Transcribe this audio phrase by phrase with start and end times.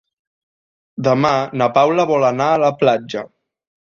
[1.07, 3.23] Demà na Paula vol anar a la platja.